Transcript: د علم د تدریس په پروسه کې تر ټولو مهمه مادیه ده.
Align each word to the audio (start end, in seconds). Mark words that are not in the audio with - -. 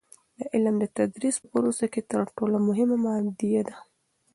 د 0.37 0.39
علم 0.53 0.75
د 0.79 0.85
تدریس 0.97 1.35
په 1.41 1.47
پروسه 1.53 1.85
کې 1.93 2.01
تر 2.11 2.21
ټولو 2.37 2.55
مهمه 2.67 2.97
مادیه 3.03 3.61
ده. 3.67 3.75